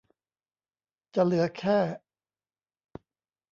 [1.15, 1.79] จะเหลือแค่